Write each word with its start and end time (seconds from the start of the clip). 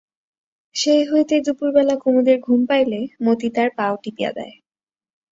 সেই 0.75 1.03
হইতে 1.05 1.35
দুপুরবেলা 1.45 1.95
কুমুদের 1.95 2.37
ঘুম 2.39 2.59
পাইলে 2.65 2.99
মতি 3.25 3.47
তার 3.55 3.69
পাও 3.77 3.93
টিপিয়া 4.03 4.31
দেয়। 4.31 4.55